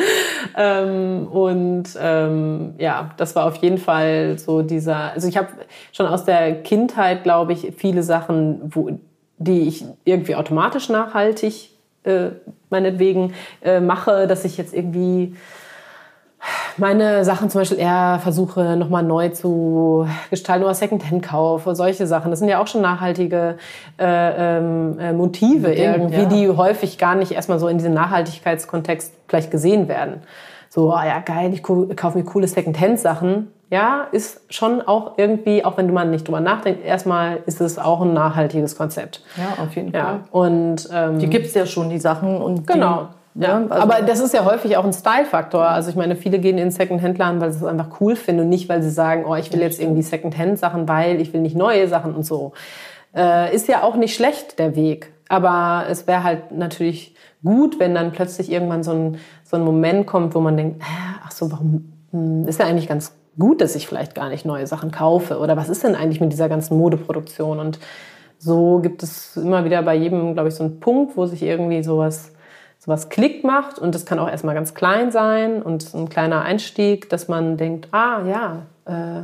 [0.56, 5.12] Ähm, und ähm, ja, das war auf jeden Fall so dieser.
[5.12, 5.48] Also ich habe
[5.92, 8.90] schon aus der Kindheit, glaube ich, viele Sachen, wo
[9.38, 11.71] die ich irgendwie automatisch nachhaltig
[12.04, 12.30] äh,
[12.70, 15.34] meinetwegen äh, mache, dass ich jetzt irgendwie
[16.76, 22.30] meine Sachen zum Beispiel eher versuche, nochmal neu zu gestalten oder Secondhand kaufe, solche Sachen.
[22.30, 23.58] Das sind ja auch schon nachhaltige
[23.98, 26.24] äh, ähm, äh, Motive Bedingt, irgendwie, ja.
[26.24, 30.22] die häufig gar nicht erstmal so in diesem Nachhaltigkeitskontext vielleicht gesehen werden.
[30.68, 33.48] So, oh ja, geil, ich kaufe mir coole Secondhand-Sachen.
[33.72, 37.78] Ja, ist schon auch irgendwie, auch wenn du mal nicht drüber nachdenkst, erstmal ist es
[37.78, 39.22] auch ein nachhaltiges Konzept.
[39.38, 40.04] Ja, auf jeden ja.
[40.04, 40.20] Fall.
[40.30, 42.36] Und, ähm, die gibt's ja schon, die Sachen.
[42.36, 43.08] Und genau.
[43.32, 45.66] Die ja, also aber das ist ja häufig auch ein Style-Faktor.
[45.66, 48.68] Also ich meine, viele gehen in Second-Hand-Laden, weil sie es einfach cool finden und nicht,
[48.68, 52.14] weil sie sagen, oh, ich will jetzt irgendwie Second-Hand-Sachen, weil ich will nicht neue Sachen
[52.14, 52.52] und so.
[53.16, 55.14] Äh, ist ja auch nicht schlecht, der Weg.
[55.30, 60.06] Aber es wäre halt natürlich gut, wenn dann plötzlich irgendwann so ein, so ein Moment
[60.06, 60.82] kommt, wo man denkt,
[61.24, 64.66] ach so, warum, hm, ist ja eigentlich ganz gut, dass ich vielleicht gar nicht neue
[64.66, 65.38] Sachen kaufe.
[65.38, 67.58] Oder was ist denn eigentlich mit dieser ganzen Modeproduktion?
[67.58, 67.78] Und
[68.38, 71.82] so gibt es immer wieder bei jedem, glaube ich, so einen Punkt, wo sich irgendwie
[71.82, 72.32] sowas
[72.84, 77.08] sowas Klick macht und das kann auch erstmal ganz klein sein und ein kleiner Einstieg,
[77.10, 79.22] dass man denkt, ah ja, äh,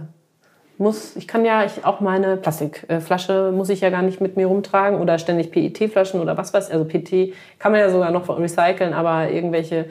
[0.80, 4.46] muss, ich kann ja ich, auch meine Plastikflasche muss ich ja gar nicht mit mir
[4.46, 8.92] rumtragen oder ständig PET-Flaschen oder was weiß, also PET kann man ja sogar noch recyceln,
[8.92, 9.86] aber irgendwelche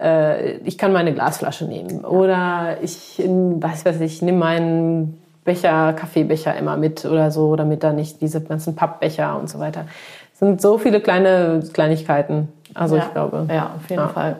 [0.00, 6.56] äh, ich kann meine Glasflasche nehmen oder ich weiß weiß ich nehme meinen Becher, Kaffeebecher
[6.56, 9.86] immer mit oder so, damit da nicht diese ganzen Pappbecher und so weiter.
[10.32, 13.04] Es sind so viele kleine Kleinigkeiten, also ja.
[13.04, 13.46] ich glaube.
[13.50, 14.08] Ja, auf jeden ja.
[14.08, 14.36] Fall.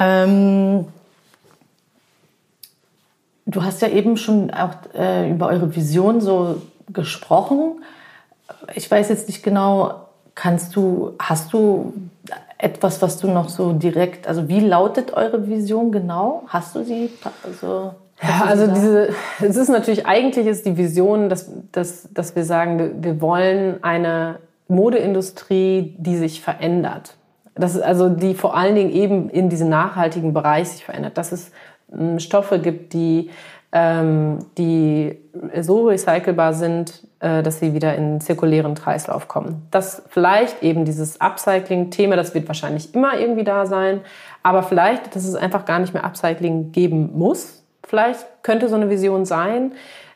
[0.00, 0.86] Ähm,
[3.44, 7.82] du hast ja eben schon auch äh, über eure Vision so gesprochen.
[8.74, 11.92] Ich weiß jetzt nicht genau, kannst du, hast du
[12.58, 16.44] etwas, was du noch so direkt, also wie lautet eure Vision genau?
[16.46, 17.10] Hast du sie?
[17.44, 17.92] Also,
[18.22, 23.02] ja, also diese, es ist natürlich, eigentlich ist die Vision, dass, dass, dass wir sagen,
[23.02, 24.38] wir, wollen eine
[24.68, 27.16] Modeindustrie, die sich verändert.
[27.54, 31.32] Das ist also die vor allen Dingen eben in diesem nachhaltigen Bereich sich verändert, dass
[31.32, 31.50] es
[31.92, 33.30] ähm, Stoffe gibt, die,
[33.72, 35.18] ähm, die
[35.60, 39.66] so recycelbar sind, äh, dass sie wieder in zirkulären Kreislauf kommen.
[39.70, 44.00] Das vielleicht eben dieses Upcycling-Thema, das wird wahrscheinlich immer irgendwie da sein,
[44.42, 47.62] aber vielleicht, dass es einfach gar nicht mehr Upcycling geben muss.
[47.86, 49.72] Vielleicht könnte so eine Vision sein.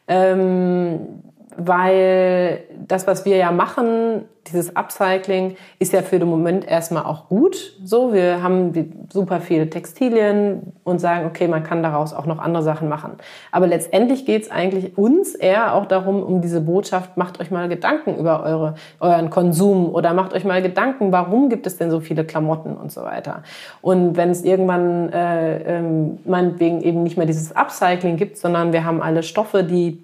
[0.09, 1.23] Ähm,
[1.67, 7.29] weil das, was wir ja machen, dieses Upcycling, ist ja für den Moment erstmal auch
[7.29, 7.75] gut.
[7.85, 12.63] So, wir haben super viele Textilien und sagen, okay, man kann daraus auch noch andere
[12.63, 13.13] Sachen machen.
[13.53, 17.69] Aber letztendlich geht es eigentlich uns eher auch darum, um diese Botschaft, macht euch mal
[17.69, 22.01] Gedanken über eure, euren Konsum oder macht euch mal Gedanken, warum gibt es denn so
[22.01, 23.43] viele Klamotten und so weiter.
[23.83, 28.85] Und wenn es irgendwann äh, ähm, meinetwegen eben nicht mehr dieses Upcycling gibt, sondern wir
[28.85, 30.03] haben alle Stoffe, die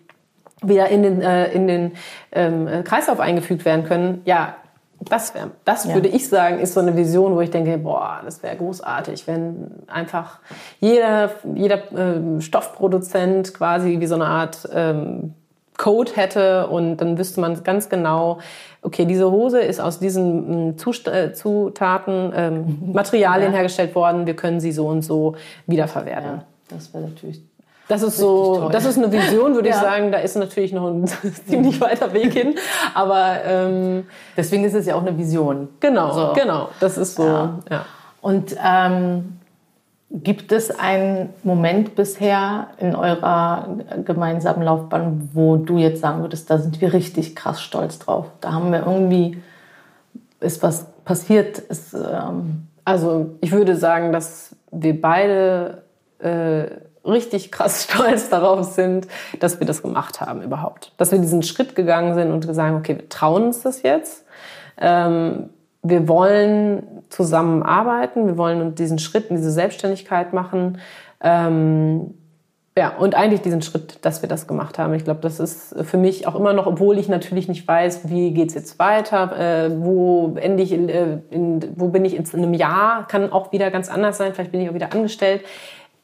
[0.62, 1.92] wieder in den, äh, in den
[2.32, 4.56] ähm, Kreislauf eingefügt werden können, ja,
[5.00, 5.94] das wäre, das ja.
[5.94, 9.70] würde ich sagen, ist so eine Vision, wo ich denke, boah, das wäre großartig, wenn
[9.86, 10.40] einfach
[10.80, 15.34] jeder, jeder ähm, Stoffproduzent quasi wie so eine Art ähm,
[15.76, 18.38] Code hätte und dann wüsste man ganz genau,
[18.80, 23.58] okay, diese Hose ist aus diesen ähm, Zust äh, Zutaten, ähm, Materialien ja.
[23.58, 26.30] hergestellt worden, wir können sie so und so wiederverwerten.
[26.30, 27.42] Ja, das wäre natürlich
[27.88, 29.76] das ist so, das ist eine Vision, würde ja.
[29.76, 30.12] ich sagen.
[30.12, 31.06] Da ist natürlich noch ein
[31.48, 32.54] ziemlich weiter Weg hin.
[32.94, 35.68] Aber ähm, deswegen ist es ja auch eine Vision.
[35.80, 36.32] Genau, so.
[36.34, 36.68] genau.
[36.80, 37.26] Das ist so.
[37.26, 37.58] Ja.
[37.70, 37.84] ja.
[38.20, 39.38] Und ähm,
[40.10, 46.58] gibt es einen Moment bisher in eurer gemeinsamen Laufbahn, wo du jetzt sagen würdest, da
[46.58, 48.26] sind wir richtig krass stolz drauf.
[48.40, 49.42] Da haben wir irgendwie
[50.40, 51.58] ist was passiert.
[51.58, 55.82] Ist, ähm also ich würde sagen, dass wir beide
[56.20, 56.66] äh,
[57.06, 59.06] richtig krass stolz darauf sind,
[59.40, 60.92] dass wir das gemacht haben überhaupt.
[60.96, 64.24] Dass wir diesen Schritt gegangen sind und gesagt haben, okay, wir trauen uns das jetzt.
[64.78, 65.50] Ähm,
[65.82, 70.78] wir wollen zusammenarbeiten, wir wollen diesen Schritt in diese Selbstständigkeit machen.
[71.20, 72.14] Ähm,
[72.78, 74.92] ja, und eigentlich diesen Schritt, dass wir das gemacht haben.
[74.92, 78.32] Ich glaube, das ist für mich auch immer noch, obwohl ich natürlich nicht weiß, wie
[78.32, 82.52] geht's jetzt weiter, äh, wo ende ich in, äh, in, wo bin ich in einem
[82.52, 85.42] Jahr, kann auch wieder ganz anders sein, vielleicht bin ich auch wieder angestellt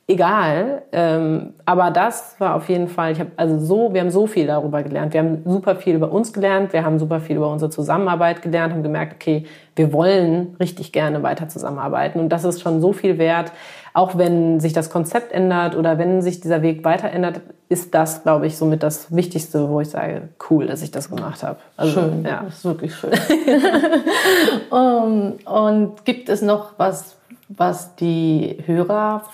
[0.06, 0.82] egal.
[0.92, 4.46] Ähm, aber das war auf jeden Fall, ich habe also so, wir haben so viel
[4.46, 5.12] darüber gelernt.
[5.12, 8.72] Wir haben super viel über uns gelernt, wir haben super viel über unsere Zusammenarbeit gelernt,
[8.72, 12.20] haben gemerkt, okay, wir wollen richtig gerne weiter zusammenarbeiten.
[12.20, 13.52] Und das ist schon so viel wert.
[13.94, 18.22] Auch wenn sich das Konzept ändert oder wenn sich dieser Weg weiter ändert, ist das,
[18.22, 21.58] glaube ich, somit das Wichtigste, wo ich sage, cool, dass ich das gemacht habe.
[21.76, 22.42] Also, schön, ja.
[22.44, 23.10] Das ist wirklich schön.
[24.70, 27.16] um, und gibt es noch was,
[27.48, 29.24] was die Hörer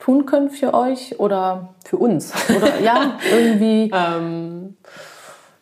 [0.00, 2.32] tun können für euch oder für uns?
[2.48, 3.92] Oder ja, irgendwie.
[3.94, 4.76] ähm,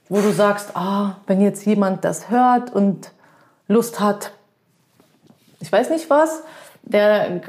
[0.08, 3.12] wo du sagst, ah, wenn jetzt jemand das hört und
[3.66, 4.32] Lust hat,
[5.60, 6.42] ich weiß nicht was,
[6.82, 7.40] der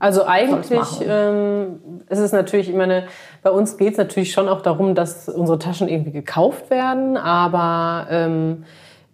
[0.00, 3.08] also eigentlich ähm, ist es natürlich, ich meine,
[3.42, 8.06] bei uns geht es natürlich schon auch darum, dass unsere Taschen irgendwie gekauft werden, aber
[8.10, 8.64] ähm,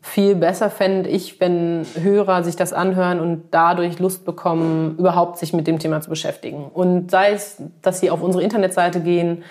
[0.07, 5.55] viel besser fände ich, wenn Hörer sich das anhören und dadurch Lust bekommen, überhaupt sich
[5.55, 6.67] mit dem Thema zu beschäftigen.
[6.67, 9.45] Und sei es, dass sie auf unsere Internetseite gehen,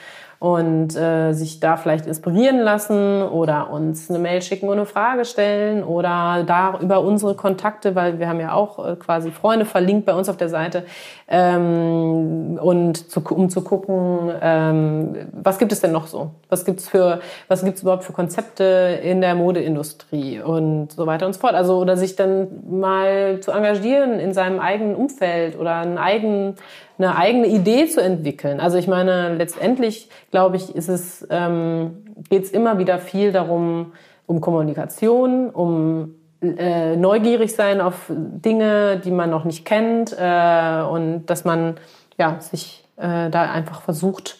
[0.43, 5.23] und äh, sich da vielleicht inspirieren lassen oder uns eine Mail schicken und eine Frage
[5.23, 10.05] stellen oder da über unsere Kontakte, weil wir haben ja auch äh, quasi Freunde verlinkt
[10.05, 10.83] bei uns auf der Seite
[11.29, 16.31] ähm, und zu, um zu gucken, ähm, was gibt es denn noch so?
[16.49, 21.31] Was gibt's für was gibt's überhaupt für Konzepte in der Modeindustrie und so weiter und
[21.31, 21.55] so fort.
[21.55, 26.55] Also oder sich dann mal zu engagieren in seinem eigenen Umfeld oder einen eigenen
[27.03, 28.59] eine eigene Idee zu entwickeln.
[28.59, 33.93] Also ich meine, letztendlich glaube ich, ist es ähm, geht es immer wieder viel darum
[34.25, 41.25] um Kommunikation, um äh, neugierig sein auf Dinge, die man noch nicht kennt äh, und
[41.27, 41.75] dass man
[42.17, 44.37] ja sich äh, da einfach versucht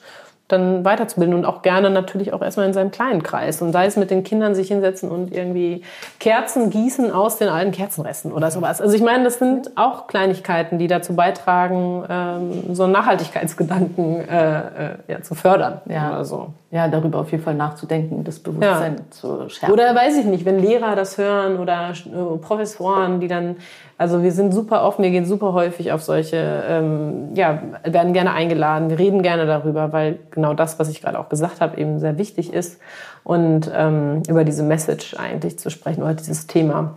[0.47, 3.61] dann weiterzubilden und auch gerne natürlich auch erstmal in seinem kleinen Kreis.
[3.61, 5.83] Und sei es mit den Kindern sich hinsetzen und irgendwie
[6.19, 8.81] Kerzen gießen aus den alten Kerzenresten oder sowas.
[8.81, 14.57] Also ich meine, das sind auch Kleinigkeiten, die dazu beitragen, ähm, so einen Nachhaltigkeitsgedanken äh,
[14.57, 15.81] äh, ja, zu fördern.
[15.85, 16.11] Ja.
[16.11, 16.53] Oder so.
[16.73, 19.11] Ja, darüber auf jeden Fall nachzudenken, das Bewusstsein ja.
[19.11, 19.71] zu schärfen.
[19.71, 23.57] Oder weiß ich nicht, wenn Lehrer das hören oder äh, Professoren, die dann
[24.03, 28.33] also wir sind super offen, wir gehen super häufig auf solche, ähm, ja, werden gerne
[28.33, 31.99] eingeladen, wir reden gerne darüber, weil genau das, was ich gerade auch gesagt habe, eben
[31.99, 32.81] sehr wichtig ist.
[33.23, 36.95] Und ähm, über diese Message eigentlich zu sprechen oder dieses Thema.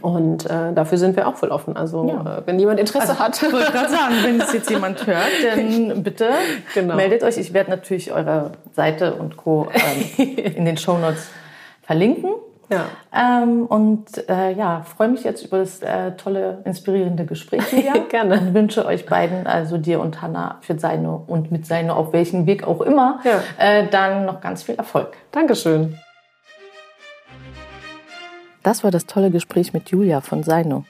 [0.00, 1.76] Und äh, dafür sind wir auch voll offen.
[1.76, 2.38] Also ja.
[2.38, 3.42] äh, wenn jemand Interesse also, hat.
[3.42, 6.28] Ich wollte gerade sagen, wenn es jetzt jemand hört, dann bitte
[6.74, 6.96] genau.
[6.96, 7.36] meldet euch.
[7.38, 9.68] Ich werde natürlich eure Seite und Co.
[9.72, 10.26] Ähm,
[10.56, 11.28] in den Show Notes
[11.82, 12.34] verlinken.
[12.70, 12.86] Ja.
[13.14, 17.92] Ähm, und äh, ja, freue mich jetzt über das äh, tolle, inspirierende Gespräch, Julia.
[18.08, 18.40] Gerne.
[18.40, 22.46] Und wünsche euch beiden, also dir und Hanna, für seine und mit seine, auf welchem
[22.46, 23.40] Weg auch immer, ja.
[23.58, 25.16] äh, dann noch ganz viel Erfolg.
[25.32, 25.98] Dankeschön.
[28.64, 30.86] Das war das tolle Gespräch mit Julia von Seino.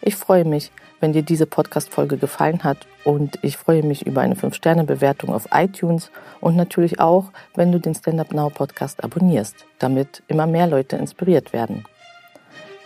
[0.00, 4.36] Ich freue mich, wenn dir diese Podcast-Folge gefallen hat und ich freue mich über eine
[4.36, 10.22] 5-Sterne-Bewertung auf iTunes und natürlich auch, wenn du den Stand Up Now Podcast abonnierst, damit
[10.28, 11.84] immer mehr Leute inspiriert werden.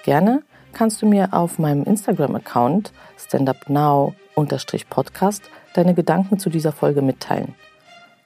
[0.04, 5.42] Gerne kannst du mir auf meinem Instagram-Account standupnow-podcast
[5.74, 7.54] deine Gedanken zu dieser Folge mitteilen.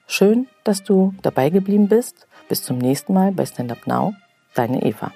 [0.07, 2.25] Schön, dass du dabei geblieben bist.
[2.47, 4.13] Bis zum nächsten Mal bei Stand Up Now.
[4.53, 5.11] Deine Eva.